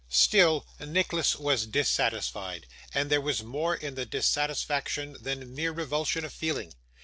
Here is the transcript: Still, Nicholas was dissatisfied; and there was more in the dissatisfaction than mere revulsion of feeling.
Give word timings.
Still, 0.09 0.65
Nicholas 0.79 1.35
was 1.35 1.67
dissatisfied; 1.67 2.65
and 2.91 3.11
there 3.11 3.21
was 3.21 3.43
more 3.43 3.75
in 3.75 3.93
the 3.93 4.03
dissatisfaction 4.03 5.15
than 5.21 5.53
mere 5.53 5.71
revulsion 5.71 6.25
of 6.25 6.33
feeling. 6.33 6.73